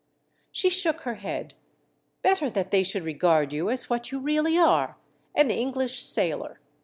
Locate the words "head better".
1.21-2.49